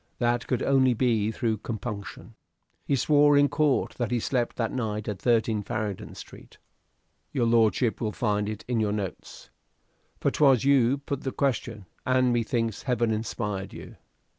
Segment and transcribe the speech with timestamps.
[0.17, 2.33] That could only be through compunction.
[2.87, 6.57] "He swore in court that he slept that night at 13 Farringdon Street.
[7.31, 9.51] Your lordship will find it on your notes.
[10.19, 13.95] For 'twas you put the question, and methinks Heaven inspired you.